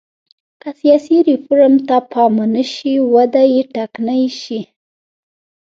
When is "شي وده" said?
2.73-3.43